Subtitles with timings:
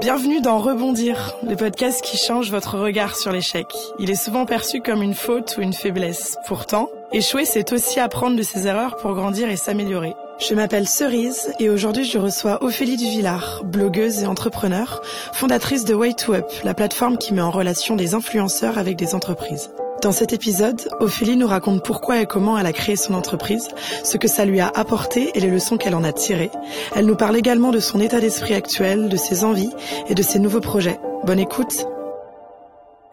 [0.00, 3.66] Bienvenue dans Rebondir, le podcast qui change votre regard sur l'échec.
[3.98, 6.38] Il est souvent perçu comme une faute ou une faiblesse.
[6.46, 10.14] Pourtant, échouer, c'est aussi apprendre de ses erreurs pour grandir et s'améliorer.
[10.38, 15.02] Je m'appelle Cerise et aujourd'hui je reçois Ophélie Duvillard, blogueuse et entrepreneur,
[15.32, 19.16] fondatrice de Way to Up, la plateforme qui met en relation des influenceurs avec des
[19.16, 19.70] entreprises.
[20.02, 23.68] Dans cet épisode, Ophélie nous raconte pourquoi et comment elle a créé son entreprise,
[24.04, 26.52] ce que ça lui a apporté et les leçons qu'elle en a tirées.
[26.94, 29.70] Elle nous parle également de son état d'esprit actuel, de ses envies
[30.08, 31.00] et de ses nouveaux projets.
[31.24, 31.86] Bonne écoute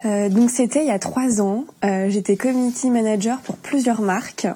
[0.04, 4.46] euh, donc c'était il y a trois ans, euh, j'étais community manager pour plusieurs marques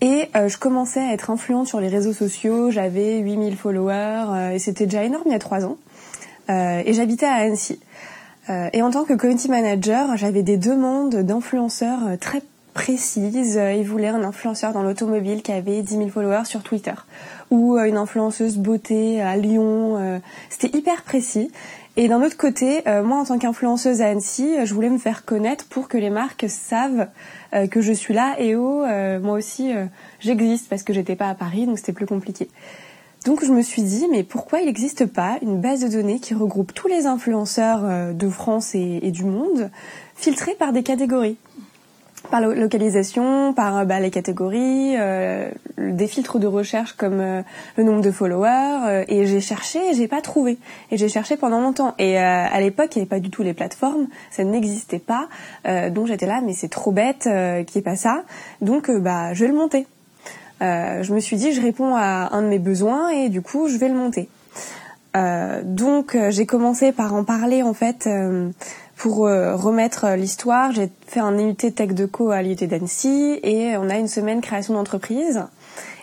[0.00, 4.58] et euh, je commençais à être influente sur les réseaux sociaux, j'avais 8000 followers et
[4.58, 5.76] c'était déjà énorme il y a trois ans.
[6.48, 7.78] Et j'habitais à Annecy.
[8.50, 12.42] Euh, et en tant que community manager, j'avais des demandes d'influenceurs euh, très
[12.74, 13.56] précises.
[13.56, 16.94] Euh, ils voulaient un influenceur dans l'automobile qui avait 10 000 followers sur Twitter
[17.50, 20.22] ou une influenceuse beauté à Lyon.
[20.48, 21.50] C'était hyper précis.
[21.98, 25.66] Et d'un autre côté, moi en tant qu'influenceuse à Annecy, je voulais me faire connaître
[25.66, 27.08] pour que les marques savent
[27.70, 28.86] que je suis là et oh,
[29.20, 29.70] moi aussi
[30.20, 32.48] j'existe parce que j'étais pas à Paris, donc c'était plus compliqué.
[33.24, 36.34] Donc je me suis dit, mais pourquoi il n'existe pas une base de données qui
[36.34, 39.70] regroupe tous les influenceurs euh, de France et, du monde,
[40.16, 41.36] filtrés par des catégories?
[42.30, 47.18] Par localisation, par euh, bah, les catégories, euh, des filtres de recherche comme
[47.76, 49.04] le nombre de followers.
[49.06, 50.58] et j'ai cherché, et j'ai pas trouvé.
[50.90, 51.94] Et j'ai cherché pendant longtemps.
[51.98, 55.28] Et à l'époque, il n'y avait pas du tout les plateformes, ça n'existait pas.
[55.90, 57.28] donc j'étais là, mais c'est trop bête,
[57.66, 58.24] qui est pas ça.
[58.60, 59.86] Donc bah, je vais le monter.
[60.62, 63.68] Euh, je me suis dit, je réponds à un de mes besoins et du coup,
[63.68, 64.28] je vais le monter.
[65.16, 68.08] Euh, donc, euh, j'ai commencé par en parler en fait
[68.96, 70.70] pour remettre l'histoire.
[70.72, 74.40] J'ai fait un IUT Tech de Co à l'IUT d'Annecy et on a une semaine
[74.40, 75.44] création d'entreprise.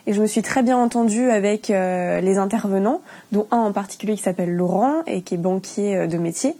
[0.07, 4.23] Et je me suis très bien entendue avec les intervenants, dont un en particulier qui
[4.23, 6.55] s'appelle Laurent et qui est banquier de métier.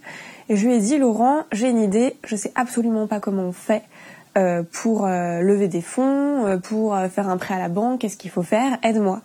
[0.48, 3.52] Et je lui ai dit, Laurent, j'ai une idée, je sais absolument pas comment on
[3.52, 3.82] fait.
[4.38, 8.16] Euh, pour euh, lever des fonds, euh, pour faire un prêt à la banque, qu'est-ce
[8.16, 8.78] qu'il faut faire?
[8.84, 9.22] Aide-moi.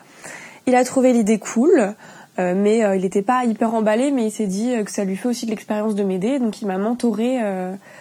[0.66, 1.94] Il a trouvé l'idée cool,
[2.40, 5.46] mais il n'était pas hyper emballé, mais il s'est dit que ça lui fait aussi
[5.46, 7.38] de l'expérience de m'aider, donc il m'a mentoré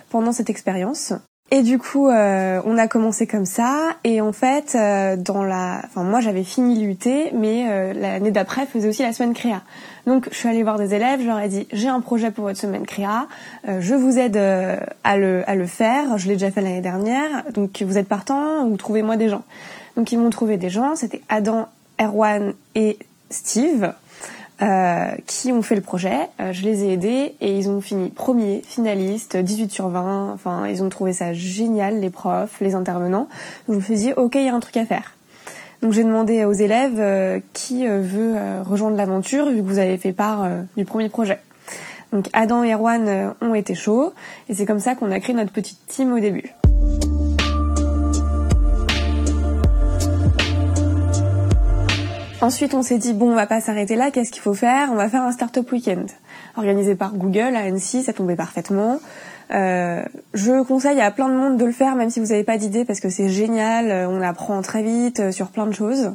[0.08, 1.12] pendant cette expérience.
[1.54, 3.90] Et du coup, euh, on a commencé comme ça.
[4.02, 8.66] Et en fait, euh, dans la, enfin moi j'avais fini l'UT, mais euh, l'année d'après
[8.66, 9.62] faisait aussi la semaine créa.
[10.04, 12.46] Donc je suis allée voir des élèves, je leur ai dit j'ai un projet pour
[12.46, 13.28] votre semaine créa,
[13.68, 16.18] je vous aide à le à le faire.
[16.18, 17.44] Je l'ai déjà fait l'année dernière.
[17.52, 19.44] Donc vous êtes partant ou trouvez-moi des gens.
[19.96, 20.96] Donc ils m'ont trouvé des gens.
[20.96, 21.68] C'était Adam,
[22.00, 22.98] Erwan et
[23.30, 23.92] Steve.
[24.64, 26.16] Euh, qui ont fait le projet.
[26.40, 30.32] Euh, je les ai aidés et ils ont fini premier, finaliste, 18 sur 20.
[30.32, 33.28] Enfin, ils ont trouvé ça génial, les profs, les intervenants.
[33.68, 35.16] Donc je me suis dit, ok, il y a un truc à faire.
[35.82, 40.12] Donc j'ai demandé aux élèves euh, qui veut rejoindre l'aventure vu que vous avez fait
[40.12, 40.48] part
[40.78, 41.40] du premier projet.
[42.12, 44.14] Donc Adam et Erwan ont été chauds
[44.48, 46.54] et c'est comme ça qu'on a créé notre petite team au début.
[52.44, 54.10] Ensuite, on s'est dit bon, on va pas s'arrêter là.
[54.10, 54.90] Qu'est-ce qu'il faut faire?
[54.92, 56.10] On va faire un startup weekend
[56.58, 58.02] organisé par Google à Annecy.
[58.02, 59.00] Ça tombait parfaitement.
[59.50, 62.58] Euh, je conseille à plein de monde de le faire, même si vous n'avez pas
[62.58, 64.06] d'idée, parce que c'est génial.
[64.10, 66.12] On apprend très vite euh, sur plein de choses.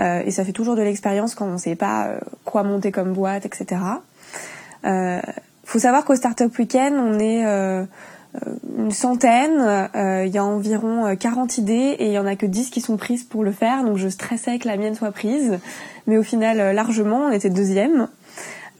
[0.00, 3.12] Euh, et ça fait toujours de l'expérience quand on ne sait pas quoi monter comme
[3.12, 3.80] boîte, etc.
[4.86, 5.20] Euh,
[5.62, 7.84] faut savoir qu'au Startup Weekend, on est euh,
[8.78, 12.36] une centaine, euh, il y a environ 40 euh, idées et il y en a
[12.36, 15.12] que 10 qui sont prises pour le faire, donc je stressais que la mienne soit
[15.12, 15.58] prise,
[16.06, 18.08] mais au final largement, on était deuxième.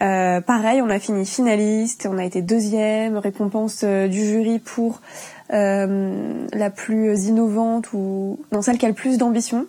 [0.01, 5.01] Euh, pareil, on a fini finaliste, on a été deuxième, récompense du jury pour
[5.51, 9.65] euh, la plus innovante ou non celle qui a le plus d'ambition.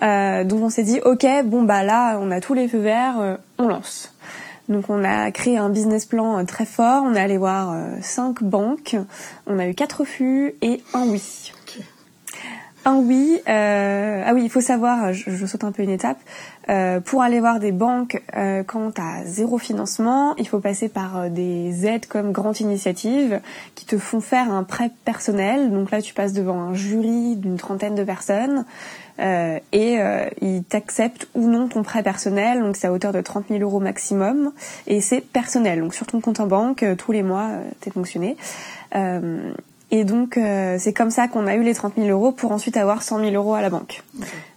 [0.00, 3.38] Euh, donc on s'est dit ok, bon bah là on a tous les feux verts,
[3.58, 4.14] on lance.
[4.68, 7.96] Donc on a créé un business plan euh, très fort, on est allé voir euh,
[8.02, 8.96] cinq banques,
[9.46, 11.52] on a eu quatre refus et un oui.
[12.88, 16.18] Un oui, euh, ah oui, il faut savoir, je, saute un peu une étape,
[17.04, 18.22] pour aller voir des banques
[18.66, 23.40] quand tu as zéro financement, il faut passer par des aides comme Grande Initiative
[23.74, 25.70] qui te font faire un prêt personnel.
[25.70, 28.64] Donc là, tu passes devant un jury d'une trentaine de personnes
[29.20, 33.20] euh, et euh, ils t'acceptent ou non ton prêt personnel, donc c'est à hauteur de
[33.20, 34.52] 30 000 euros maximum,
[34.86, 37.50] et c'est personnel, donc sur ton compte en banque, euh, tous les mois,
[37.80, 38.36] t'es fonctionné.
[39.90, 40.38] Et donc
[40.78, 43.32] c'est comme ça qu'on a eu les 30 000 euros pour ensuite avoir 100 000
[43.32, 44.02] euros à la banque.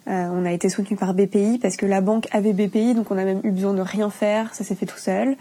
[0.07, 3.23] on a été soutenu par BPI parce que la banque avait BPI, donc on a
[3.23, 5.35] même eu besoin de rien faire, ça s'est fait tout seul.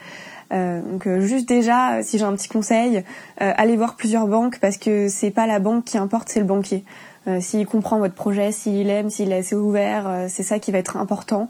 [0.52, 3.02] Euh, donc juste déjà, si j'ai un petit conseil,
[3.38, 6.84] allez voir plusieurs banques parce que c'est pas la banque qui importe, c'est le banquier.
[7.40, 10.96] S'il comprend votre projet, s'il aime, s'il est assez ouvert, c'est ça qui va être
[10.96, 11.48] important,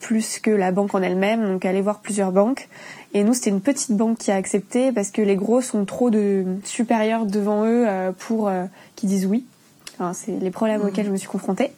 [0.00, 1.46] plus que la banque en elle-même.
[1.46, 2.68] Donc allez voir plusieurs banques.
[3.14, 6.10] Et nous, c'était une petite banque qui a accepté parce que les gros sont trop
[6.10, 7.86] de supérieurs devant eux
[8.18, 8.50] pour
[8.96, 9.46] qu'ils disent oui.
[9.94, 10.86] Enfin, c'est les problèmes mmh.
[10.86, 11.72] auxquels je me suis confrontée.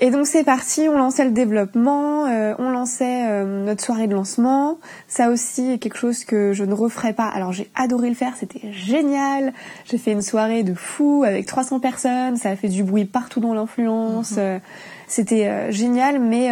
[0.00, 4.14] Et donc c'est parti, on lançait le développement, euh, on lançait euh, notre soirée de
[4.14, 4.78] lancement.
[5.06, 7.28] Ça aussi est quelque chose que je ne referai pas.
[7.28, 9.52] Alors j'ai adoré le faire, c'était génial.
[9.84, 13.38] J'ai fait une soirée de fou avec 300 personnes, ça a fait du bruit partout
[13.38, 14.32] dans l'influence.
[14.32, 14.38] Mhm.
[14.38, 14.58] Euh,
[15.06, 16.50] c'était génial, mais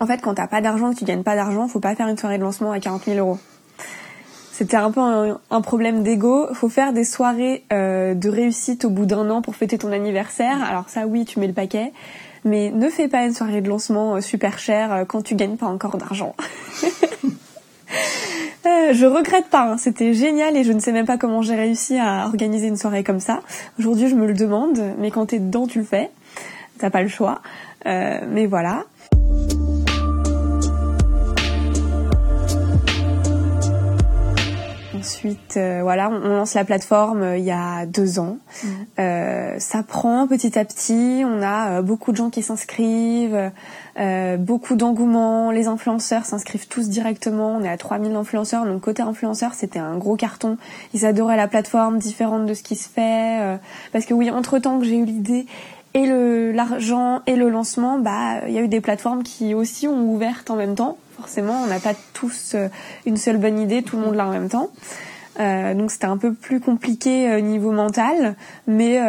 [0.00, 2.16] en fait quand t'as pas d'argent que tu gagnes pas d'argent, faut pas faire une
[2.16, 3.38] soirée de lancement à 40 000 euros.
[4.50, 6.48] C'était un peu un, un problème d'ego.
[6.54, 10.64] Faut faire des soirées de réussite au bout d'un an pour fêter ton anniversaire.
[10.64, 11.92] Alors ça oui, tu mets le paquet
[12.44, 15.56] mais ne fais pas une soirée de lancement euh, super chère euh, quand tu gagnes
[15.56, 16.34] pas encore d'argent.
[18.64, 19.76] Euh, je regrette pas, hein.
[19.76, 23.02] c'était génial et je ne sais même pas comment j'ai réussi à organiser une soirée
[23.02, 23.40] comme ça.
[23.76, 26.10] Aujourd'hui je me le demande, mais quand t'es dedans tu le fais,
[26.78, 27.42] t'as pas le choix.
[27.84, 28.84] mais voilà.
[35.02, 38.38] Ensuite, euh, voilà, on, lance la plateforme euh, il y a deux ans.
[38.62, 38.68] Mmh.
[39.00, 41.24] Euh, ça prend petit à petit.
[41.26, 43.50] On a beaucoup de gens qui s'inscrivent,
[44.38, 45.50] beaucoup d'engouement.
[45.50, 47.56] Les influenceurs s'inscrivent tous directement.
[47.56, 48.64] On est à 3000 influenceurs.
[48.64, 50.56] Donc côté influenceurs, c'était un gros carton.
[50.94, 53.58] Ils adoraient la plateforme, différente de ce qui se fait.
[53.92, 55.46] parce que oui, entre temps que j'ai eu l'idée
[55.94, 59.88] et le l'argent et le lancement, bah il y a eu des plateformes qui aussi
[59.88, 62.68] ont ouvert en même temps forcément, on n'a pas tous euh,
[63.06, 64.70] une seule bonne idée, tout le monde l'a en même temps.
[65.40, 68.34] Euh, donc c'était un peu plus compliqué euh, niveau mental,
[68.66, 69.00] mais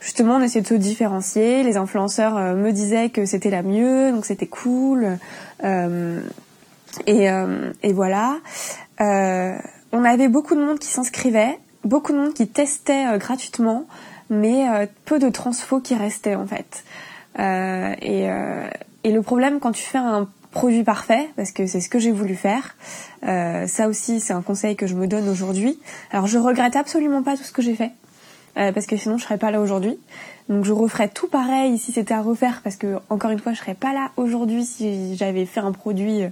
[0.00, 1.62] justement on essayait de se différencier.
[1.62, 5.18] Les influenceurs me disaient que c'était la mieux, donc c'était cool.
[7.06, 7.28] Et,
[7.82, 8.36] et, voilà.
[8.98, 13.86] on avait beaucoup de monde qui s'inscrivait, beaucoup de monde qui testait gratuitement,
[14.30, 16.84] mais peu de transfo qui restaient en fait.
[17.38, 18.28] et,
[19.04, 22.10] et le problème quand tu fais un produit parfait parce que c'est ce que j'ai
[22.10, 22.76] voulu faire.
[23.26, 25.78] Euh, ça aussi, c'est un conseil que je me donne aujourd'hui.
[26.10, 27.92] Alors, je regrette absolument pas tout ce que j'ai fait
[28.56, 29.98] euh, parce que sinon, je serais pas là aujourd'hui.
[30.48, 33.58] Donc, je referais tout pareil si c'était à refaire parce que encore une fois, je
[33.58, 36.24] serais pas là aujourd'hui si j'avais fait un produit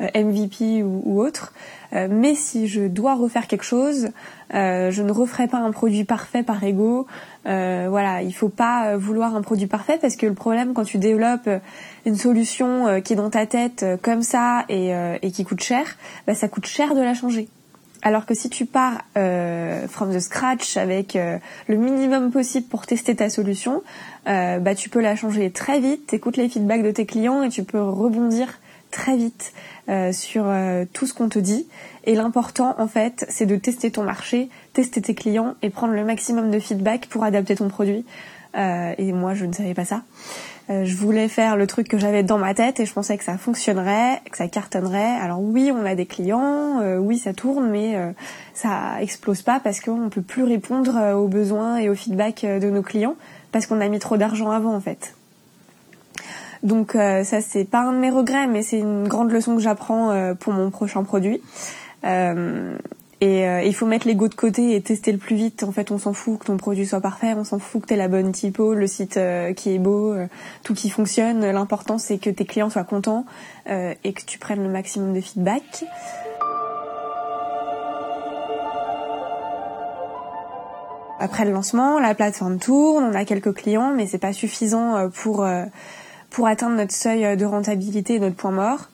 [0.00, 1.52] euh, MVP ou, autre.
[1.92, 4.08] Euh, mais si je dois refaire quelque chose,
[4.54, 7.06] euh, je ne referai pas un produit parfait par ego.
[7.46, 10.98] Euh, voilà, il faut pas vouloir un produit parfait parce que le problème quand tu
[10.98, 11.48] développes
[12.04, 14.92] une solution qui est dans ta tête comme ça et,
[15.32, 17.48] qui coûte cher, bah, ça coûte cher de la changer.
[18.02, 23.28] Alors que si tu pars from the scratch avec le minimum possible pour tester ta
[23.28, 23.82] solution,
[24.24, 27.64] bah tu peux la changer très vite, écoutes les feedbacks de tes clients et tu
[27.64, 28.60] peux rebondir
[28.90, 29.52] très vite
[29.88, 31.66] euh, sur euh, tout ce qu'on te dit.
[32.04, 36.04] Et l'important, en fait, c'est de tester ton marché, tester tes clients et prendre le
[36.04, 38.04] maximum de feedback pour adapter ton produit.
[38.56, 40.02] Euh, et moi, je ne savais pas ça.
[40.68, 43.38] Je voulais faire le truc que j'avais dans ma tête et je pensais que ça
[43.38, 45.16] fonctionnerait, que ça cartonnerait.
[45.20, 47.96] Alors oui, on a des clients, oui, ça tourne, mais
[48.52, 52.82] ça explose pas parce qu'on peut plus répondre aux besoins et aux feedbacks de nos
[52.82, 53.16] clients
[53.50, 55.14] parce qu'on a mis trop d'argent avant, en fait.
[56.62, 59.62] Donc euh, ça c'est pas un de mes regrets, mais c'est une grande leçon que
[59.62, 61.40] j'apprends euh, pour mon prochain produit.
[62.04, 62.76] Euh,
[63.20, 65.64] et il faut mettre l'ego de côté et tester le plus vite.
[65.64, 67.96] En fait, on s'en fout que ton produit soit parfait, on s'en fout que tu
[67.96, 69.18] la bonne typo, le site
[69.56, 70.14] qui est beau,
[70.62, 71.44] tout qui fonctionne.
[71.50, 73.24] L'important, c'est que tes clients soient contents
[73.66, 75.84] et que tu prennes le maximum de feedback.
[81.20, 85.44] Après le lancement, la plateforme tourne, on a quelques clients, mais c'est pas suffisant pour
[86.30, 88.90] pour atteindre notre seuil de rentabilité et notre point mort.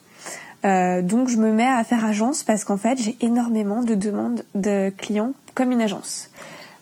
[0.65, 4.43] Euh, donc je me mets à faire agence parce qu'en fait j'ai énormément de demandes
[4.55, 6.29] de clients comme une agence.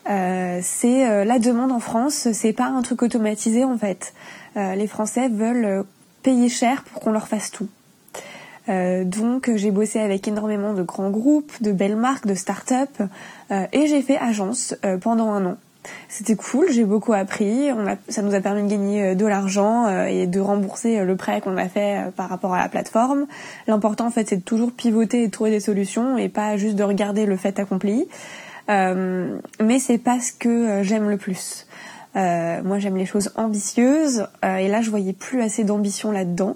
[0.09, 4.13] Euh, c'est euh, la demande en France, c'est pas un truc automatisé en fait.
[4.55, 5.83] les Français veulent
[6.21, 7.67] payer cher pour qu'on leur fasse tout.
[8.67, 13.01] donc j'ai bossé avec énormément de grands groupes, de belles marques, de start-up
[13.49, 15.57] et j'ai fait agence pendant un an.
[16.09, 17.69] C'était cool, j'ai beaucoup appris.
[18.09, 21.15] Ça nous a permis de gagner euh, de l'argent euh, et de rembourser euh, le
[21.15, 23.25] prêt qu'on a fait par rapport à la plateforme.
[23.67, 26.75] L'important en fait, c'est de toujours pivoter et de trouver des solutions et pas juste
[26.75, 28.07] de regarder le fait accompli.
[28.69, 31.67] Mais c'est pas ce que j'aime le plus.
[32.15, 36.55] moi, j'aime les choses ambitieuses et là, je voyais plus assez d'ambition là-dedans.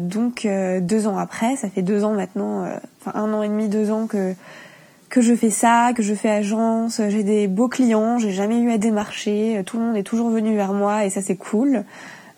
[0.00, 2.68] donc deux ans après, ça fait deux ans maintenant,
[3.00, 4.34] enfin un an et demi, deux ans que
[5.08, 8.70] que je fais ça, que je fais agence, j'ai des beaux clients, j'ai jamais eu
[8.70, 11.84] à démarcher, tout le monde est toujours venu vers moi et ça c'est cool.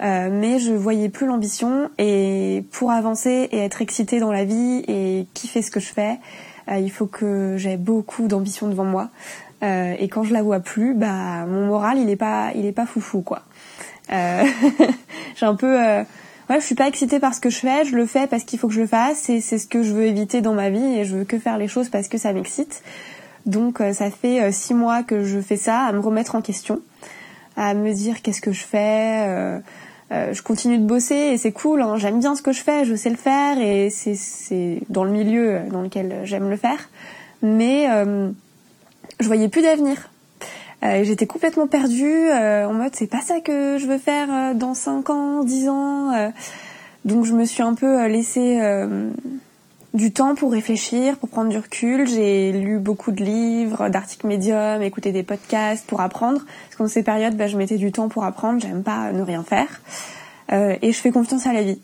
[0.02, 4.84] Euh, mais je voyais plus l'ambition et pour avancer et être excitée dans la vie
[4.88, 6.18] et kiffer ce que je fais,
[6.70, 9.08] euh, il faut que j'ai beaucoup d'ambition devant moi.
[9.62, 12.86] et quand je la vois plus, bah mon moral il est pas il est pas
[12.86, 13.42] foufou quoi.
[14.10, 16.04] j'ai un peu
[16.50, 18.58] ouais, je suis pas excitée par ce que je fais, je le fais parce qu'il
[18.58, 20.98] faut que je le fasse et c'est ce que je veux éviter dans ma vie
[20.98, 22.82] et je veux que faire les choses parce que ça m'excite.
[23.44, 26.42] Donc euh, ça fait euh, six mois que je fais ça, à me remettre en
[26.42, 26.80] question,
[27.56, 29.26] à me dire qu'est-ce que je fais.
[29.28, 29.60] Euh,
[30.10, 32.94] je continue de bosser et c'est cool, hein, j'aime bien ce que je fais, je
[32.94, 36.90] sais le faire et c'est dans le milieu dans lequel j'aime le faire.
[37.42, 37.88] Mais
[39.18, 40.08] je voyais plus d'avenir.
[40.82, 45.42] J'étais complètement perdue en mode c'est pas ça que je veux faire dans 5 ans,
[45.42, 46.32] 10 ans.
[47.04, 48.60] donc je me suis un peu laissée
[49.96, 52.06] du temps pour réfléchir, pour prendre du recul.
[52.06, 56.44] J'ai lu beaucoup de livres, d'articles médiums, écouté des podcasts pour apprendre.
[56.44, 58.60] Parce qu'en ces périodes, bah, je mettais du temps pour apprendre.
[58.60, 59.80] J'aime pas ne rien faire.
[60.52, 61.80] Euh, et je fais confiance à la vie.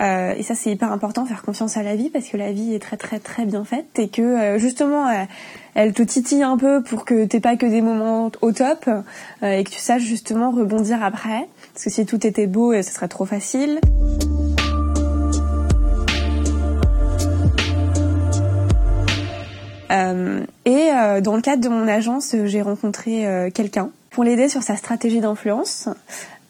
[0.00, 2.74] Euh, et ça, c'est hyper important, faire confiance à la vie, parce que la vie
[2.74, 5.06] est très très très bien faite et que euh, justement,
[5.74, 8.88] elle te titille un peu pour que t'aies pas que des moments au top
[9.42, 11.48] et que tu saches justement rebondir après.
[11.72, 13.80] Parce que si tout était beau, ce serait trop facile.
[19.90, 24.48] Euh, et euh, dans le cadre de mon agence, j'ai rencontré euh, quelqu'un pour l'aider
[24.48, 25.88] sur sa stratégie d'influence,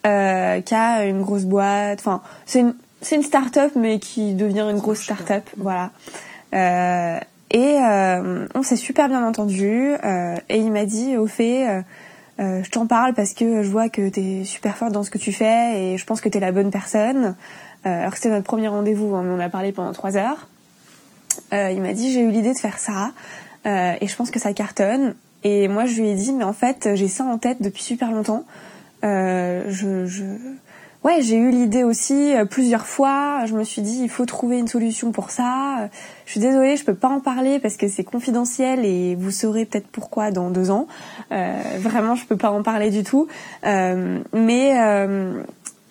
[0.03, 1.99] qui a une grosse boîte.
[1.99, 5.91] Enfin, c'est une c'est une start-up mais qui devient une grosse start-up, voilà.
[6.53, 7.77] et
[8.55, 9.93] on s'est super bien entendu.
[10.49, 11.83] et il m'a dit, au fait,
[12.39, 15.31] je t'en parle parce que je vois que t'es super forte dans ce que tu
[15.31, 17.35] fais et je pense que t'es la bonne personne.
[17.83, 20.47] alors que c'était notre premier rendez-vous, hein, on a parlé pendant trois heures.
[21.53, 23.11] Euh, il m'a dit j'ai eu l'idée de faire ça
[23.65, 25.15] euh, et je pense que ça cartonne.
[25.43, 28.11] Et moi je lui ai dit mais en fait j'ai ça en tête depuis super
[28.11, 28.43] longtemps.
[29.03, 30.23] Euh, je, je...
[31.03, 33.45] Ouais, j'ai eu l'idée aussi plusieurs fois.
[33.45, 35.89] Je me suis dit il faut trouver une solution pour ça.
[36.25, 39.65] Je suis désolée, je peux pas en parler parce que c'est confidentiel et vous saurez
[39.65, 40.87] peut-être pourquoi dans deux ans.
[41.29, 43.27] vraiment, je peux pas en parler du tout.
[43.63, 44.73] mais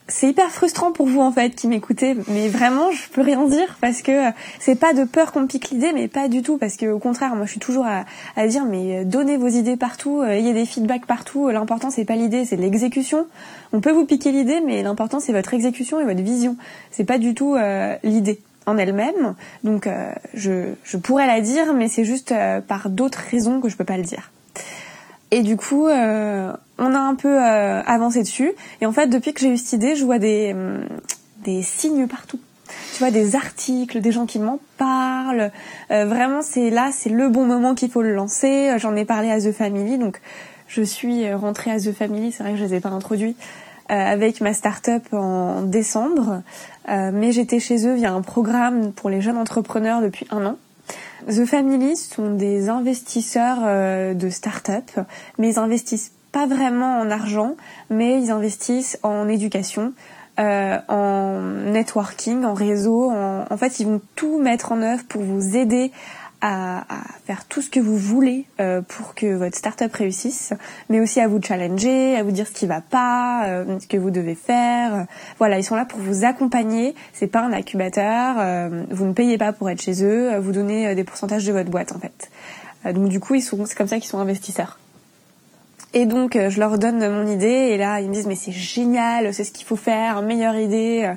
[0.09, 3.77] c'est hyper frustrant pour vous en fait qui m'écoutez, mais vraiment je peux rien dire
[3.81, 6.87] parce que c'est pas de peur qu'on pique l'idée, mais pas du tout parce que
[6.87, 10.55] au contraire moi je suis toujours à, dire mais donnez vos idées partout, euh, ayez
[10.55, 11.49] des feedbacks partout.
[11.49, 13.27] L'important c'est pas l'idée, c'est l'exécution.
[13.73, 16.57] On peut vous piquer l'idée, mais l'important c'est votre exécution et votre vision.
[16.93, 19.35] C'est pas du tout euh, l'idée en elle-même.
[19.65, 22.33] Donc euh, je, je pourrais la dire, mais c'est juste
[22.69, 24.31] par d'autres raisons que je peux pas le dire.
[25.31, 28.53] Et du coup, euh, on a un peu euh, avancé dessus.
[28.81, 30.87] Et en fait, depuis que j'ai eu cette idée, je vois des, hum,
[31.45, 32.39] des signes partout.
[32.93, 35.51] Tu vois, des articles, des gens qui m'en parlent.
[35.91, 38.73] Euh, vraiment, c'est là, c'est le bon moment qu'il faut le lancer.
[38.79, 40.21] J'en ai parlé à The Family, donc
[40.69, 42.33] je suis rentrée à The Family.
[42.33, 43.37] C'est vrai que je les ai pas introduits
[43.89, 46.43] avec ma start-up en décembre,
[46.89, 50.57] mais j'étais chez eux via un programme pour les jeunes entrepreneurs depuis un an.
[51.29, 54.91] The Family sont des investisseurs euh, de start-up,
[55.39, 57.57] mais ils investissent pas vraiment en argent,
[57.91, 59.93] mais ils investissent en éducation,
[60.39, 63.11] euh, en networking, en réseau.
[63.11, 65.93] En, fait, ils vont tout mettre en œuvre pour vous aider
[66.47, 66.85] à,
[67.27, 70.53] faire tout ce que vous voulez euh, pour que votre startup réussisse,
[70.89, 73.97] mais aussi à vous challenger, à vous dire ce qui va pas, euh, ce que
[73.97, 75.07] vous devez faire.
[75.39, 76.95] Voilà, ils sont là pour vous accompagner.
[77.13, 78.37] C'est pas un incubateur.
[78.39, 80.39] Euh, vous ne payez pas pour être chez eux.
[80.39, 82.31] Vous donnez des pourcentages de votre boîte en fait.
[82.93, 84.79] donc du coup, ils sont, c'est comme ça qu'ils sont investisseurs.
[85.95, 89.33] Et donc, je leur donne mon idée et là, ils me disent mais c'est génial,
[89.33, 91.11] c'est ce qu'il faut faire, meilleure idée.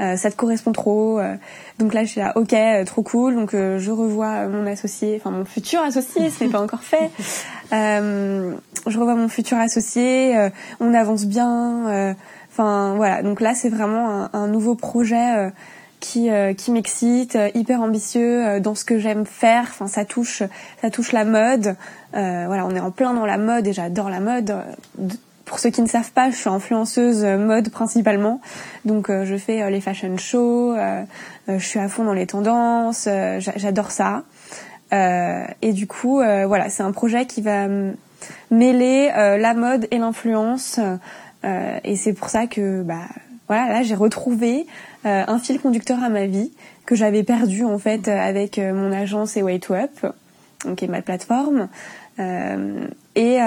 [0.00, 1.18] Euh, ça te correspond trop.
[1.18, 1.34] Euh.
[1.78, 3.34] donc là, je suis là, ok, euh, trop cool.
[3.34, 7.10] Donc je revois mon associé, enfin mon futur associé, ce n'est pas encore fait.
[7.70, 12.14] je revois mon futur associé, on avance bien.
[12.50, 15.52] Enfin voilà, donc là, c'est vraiment un, un, nouveau projet
[16.00, 19.64] qui qui m'excite, hyper ambitieux dans ce que j'aime faire.
[19.68, 20.42] Enfin, ça touche
[20.80, 21.76] ça touche la mode.
[22.12, 24.54] voilà, on est en plein dans la mode et j'adore la mode
[25.48, 28.40] pour ceux qui ne savent pas, je suis influenceuse euh, mode principalement.
[28.84, 30.76] Donc euh, je fais euh, les fashion shows,
[31.48, 34.22] je suis à fond dans les tendances, j'adore ça.
[34.92, 37.66] et du coup, voilà, c'est un projet qui va
[38.50, 40.78] mêler la mode et l'influence.
[41.42, 43.06] et c'est pour ça que, bah,
[43.46, 44.66] voilà, là j'ai retrouvé
[45.04, 46.52] un fil conducteur à ma vie
[46.86, 50.06] que j'avais perdu en fait avec mon agence et Way to Up,
[50.64, 51.68] donc est ma plateforme.
[53.18, 53.38] et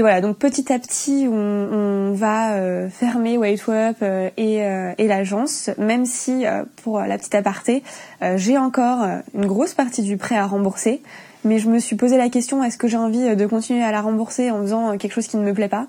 [0.00, 5.70] voilà, donc petit à petit, on, va euh, fermer WaitWeb euh, et, euh, et l'agence,
[5.76, 6.44] même si,
[6.82, 7.82] pour la petite aparté,
[8.36, 11.02] j'ai encore une grosse partie du prêt à rembourser.
[11.44, 14.00] Mais je me suis posé la question, est-ce que j'ai envie de continuer à la
[14.00, 15.88] rembourser en faisant quelque chose qui ne me plaît pas?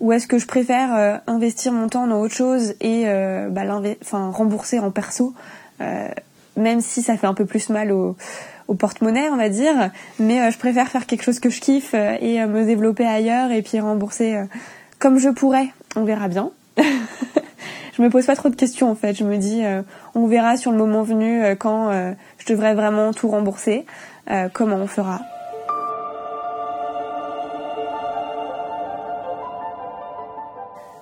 [0.00, 3.06] Ou est-ce que je préfère investir mon temps dans autre chose et
[3.50, 3.62] bah,
[4.02, 5.34] enfin, rembourser en perso
[6.56, 8.16] même si ça fait un peu plus mal au,
[8.68, 9.90] au porte-monnaie, on va dire.
[10.18, 13.78] Mais je préfère faire quelque chose que je kiffe et me développer ailleurs et puis
[13.80, 14.38] rembourser
[14.98, 15.68] comme je pourrais.
[15.94, 16.50] On verra bien.
[16.78, 19.14] je me pose pas trop de questions en fait.
[19.14, 19.62] Je me dis,
[20.14, 21.90] on verra sur le moment venu quand
[22.38, 23.84] je devrais vraiment tout rembourser,
[24.52, 25.20] comment on fera.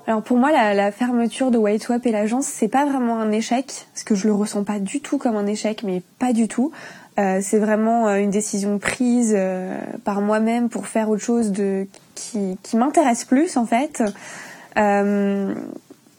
[0.07, 3.87] Alors pour moi, la, fermeture de White Web et l'agence, c'est pas vraiment un échec,
[3.95, 6.73] parce que je le ressens pas du tout comme un échec, mais pas du tout.
[7.19, 11.87] Euh, c'est vraiment euh, une décision prise euh, par moi-même pour faire autre chose de
[12.15, 14.03] qui, qui m'intéresse plus en fait.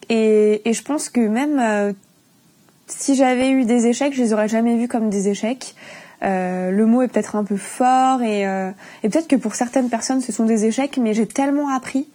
[0.07, 1.95] Et, et, je pense que même
[2.87, 5.75] si j'avais eu des échecs, je les aurais jamais vus comme des échecs.
[6.21, 10.31] le mot est peut-être un peu fort et, et peut-être que pour certaines personnes ce
[10.31, 12.07] sont des échecs, mais j'ai tellement appris.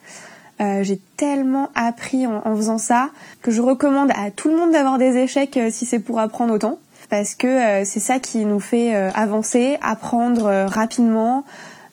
[0.61, 3.09] Euh, j'ai tellement appris en, faisant ça
[3.41, 6.53] que je recommande à tout le monde d'avoir des échecs euh, si c'est pour apprendre
[6.53, 6.79] autant.
[7.09, 11.45] Parce que euh, c'est ça qui nous fait avancer, apprendre rapidement.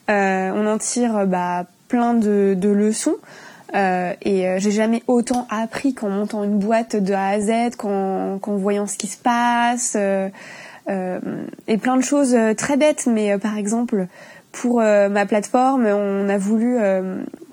[0.08, 3.16] on en tire bah, plein de, leçons.
[3.74, 8.86] et j'ai jamais autant appris qu'en montant une boîte de A à Z, qu'en voyant
[8.86, 9.96] ce qui se passe.
[9.96, 13.08] et plein de choses très bêtes.
[13.08, 14.06] Mais par exemple,
[14.52, 16.78] pour ma plateforme, on a voulu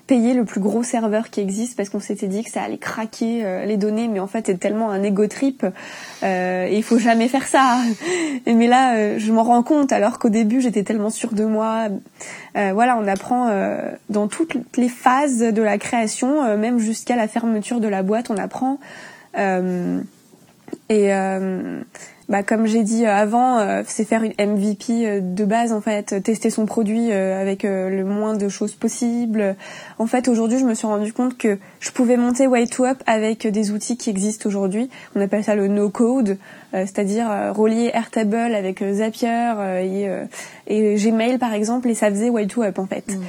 [0.06, 3.44] payer le plus gros serveur qui existe parce qu'on s'était dit que ça allait craquer
[3.44, 5.66] euh, les données, mais en fait c'est tellement un ego trip
[6.22, 7.78] euh, et il faut jamais faire ça.
[8.46, 11.88] mais là, euh, je m'en rends compte alors qu'au début j'étais tellement sûre de moi.
[12.56, 13.50] Euh, voilà, on apprend
[14.08, 18.36] dans toutes les phases de la création, même jusqu'à la fermeture de la boîte, on
[18.36, 18.78] apprend.
[19.36, 21.12] et
[22.28, 26.22] bah, comme j'ai dit avant, euh, c'est faire une MVP euh, de base en fait,
[26.24, 29.54] tester son produit euh, avec le moins de choses possible.
[29.98, 33.70] En fait, aujourd'hui, je me suis rendu compte que je pouvais monter Way2Up avec des
[33.70, 34.90] outils qui existent aujourd'hui.
[35.14, 36.38] On appelle ça le no-code,
[36.72, 39.52] c'est-à-dire relier Airtable avec Zapier
[39.82, 40.08] et,
[40.66, 43.08] et, Gmail par exemple, et ça faisait Way2Up en fait.
[43.08, 43.22] Mmh.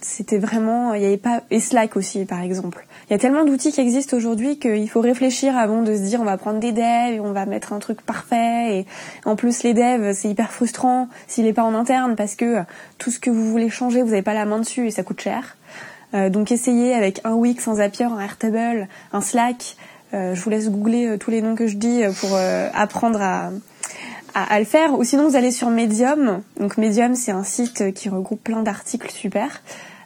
[0.00, 3.46] C'était vraiment, il y avait pas et Slack aussi par exemple il y a tellement
[3.46, 6.72] d'outils qui existent aujourd'hui qu'il faut réfléchir avant de se dire on va prendre des
[6.72, 8.80] devs et on va mettre un truc parfait.
[8.80, 8.86] Et
[9.24, 12.58] en plus, les devs, c'est hyper frustrant s'il n'est pas en interne parce que
[12.98, 15.22] tout ce que vous voulez changer, vous n'avez pas la main dessus et ça coûte
[15.22, 15.56] cher.
[16.12, 19.76] Euh, donc essayez avec un Wix, un Zapier, un Airtable, un Slack.
[20.12, 22.36] Euh, je vous laisse googler euh, tous les noms que je dis pour
[22.74, 23.50] apprendre à,
[24.34, 24.98] à, à, le faire.
[24.98, 26.42] Ou sinon, vous allez sur Medium.
[26.58, 29.62] Donc Medium, c'est un site qui regroupe plein d'articles super.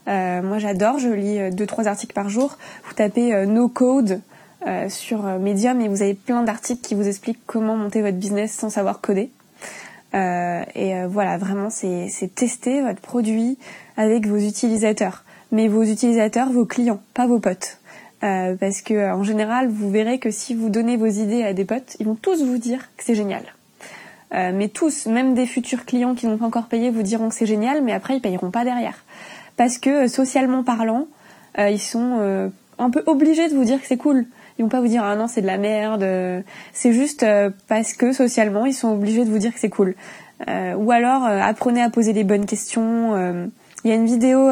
[0.08, 2.56] Euh, moi j'adore, je lis euh, deux trois articles par jour.
[2.84, 4.20] Vous tapez euh, no code
[4.90, 8.70] sur Medium et vous avez plein d'articles qui vous expliquent comment monter votre business sans
[8.70, 9.28] savoir coder.
[10.14, 13.58] et voilà, vraiment c'est tester votre produit
[13.96, 17.78] avec vos utilisateurs, mais vos utilisateurs, vos clients, pas vos potes.
[18.20, 21.96] parce que en général, vous verrez que si vous donnez vos idées à des potes,
[21.98, 23.42] ils vont tous vous dire que c'est génial.
[24.32, 27.46] Mais tous, même des futurs clients qui n'ont pas encore payé, vous diront que c'est
[27.46, 29.04] génial, mais après ils payeront pas derrière
[29.56, 31.06] parce que euh, socialement parlant,
[31.58, 34.26] euh, ils sont euh, un peu obligés de vous dire que c'est cool.
[34.58, 36.04] Ils vont pas vous dire ah non c'est de la merde.
[36.72, 37.24] C'est juste
[37.68, 39.94] parce que socialement ils sont obligés de vous dire que c'est cool.
[40.46, 43.16] ou alors apprenez à poser les bonnes questions.
[43.82, 44.50] Il y a une vidéo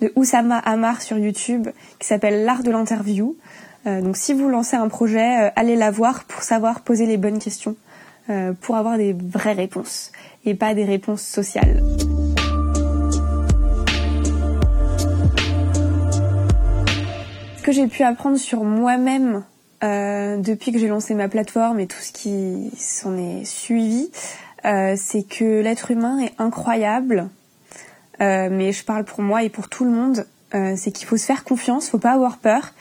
[0.00, 1.68] de Oussama Amar sur YouTube
[2.00, 3.36] qui s'appelle l'art de l'interview.
[3.84, 7.76] donc si vous lancez un projet, allez la voir pour savoir poser les bonnes questions,
[8.60, 10.10] pour avoir des vraies réponses
[10.44, 11.82] et pas des réponses sociales.
[17.66, 19.42] que j'ai pu apprendre sur moi-même
[19.82, 24.08] euh, depuis que j'ai lancé ma plateforme et tout ce qui s'en est suivi,
[24.64, 27.28] euh, c'est que l'être humain est incroyable.
[28.20, 30.26] Euh, mais je parle pour moi et pour tout le monde.
[30.52, 32.72] c'est qu'il faut se faire confiance, faut pas avoir peur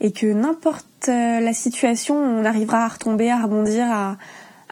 [0.00, 4.18] et que n'importe la situation, on arrivera à retomber, à rebondir, à,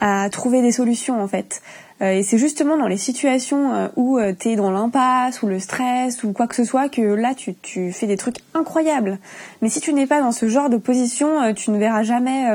[0.04, 1.62] à trouver des solutions en fait.
[2.00, 5.46] Euh, et c'est justement dans les situations euh, où euh, tu es dans l'impasse ou
[5.46, 9.20] le stress ou quoi que ce soit que là tu, tu fais des trucs incroyables.
[9.62, 12.46] Mais si tu n'es pas dans ce genre de position, tu ne verras jamais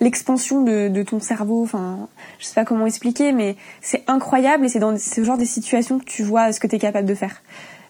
[0.00, 1.62] l'expansion de, de, ton cerveau.
[1.62, 5.46] Enfin, je sais pas comment expliquer, mais c'est incroyable et c'est dans ce genre de
[5.46, 7.42] situations que tu vois ce que tu es capable de faire.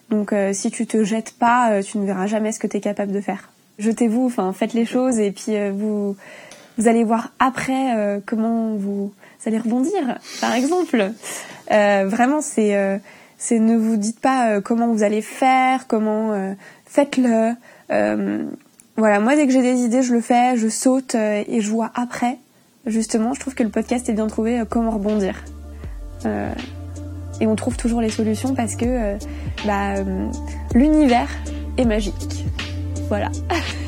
[0.09, 3.11] Donc si tu te jettes pas, tu ne verras jamais ce que tu es capable
[3.11, 3.49] de faire.
[3.79, 6.15] Jetez-vous, enfin faites les choses et puis vous
[6.77, 9.11] vous allez voir après comment vous
[9.45, 11.11] allez rebondir, par exemple.
[11.71, 12.97] Euh, vraiment, c'est euh,
[13.37, 16.33] c'est ne vous dites pas euh, comment vous allez faire, comment
[16.85, 17.53] faites-le.
[18.97, 21.91] voilà, moi dès que j'ai des idées, je le fais, je saute et je vois
[21.95, 22.37] après.
[22.85, 25.43] Justement, je trouve que le podcast est bien trouvé comment rebondir.
[26.25, 29.17] et on trouve toujours les solutions parce que
[29.65, 29.95] bah,
[30.73, 31.29] l'univers
[31.77, 32.45] est magique.
[33.09, 33.31] Voilà.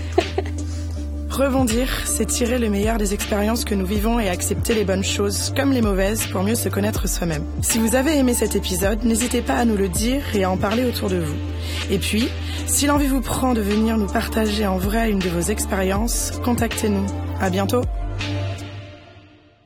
[1.38, 5.54] Rebondir, c'est tirer le meilleur des expériences que nous vivons et accepter les bonnes choses
[5.56, 7.44] comme les mauvaises pour mieux se connaître soi-même.
[7.62, 10.58] Si vous avez aimé cet épisode, n'hésitez pas à nous le dire et à en
[10.58, 11.38] parler autour de vous.
[11.92, 12.28] Et puis,
[12.66, 17.06] si l'envie vous prend de venir nous partager en vrai une de vos expériences, contactez-nous.
[17.40, 17.84] À bientôt!